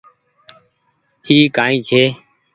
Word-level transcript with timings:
اي 1.27 1.35
ڪائي 1.55 1.75
ڇي۔ 1.87 2.03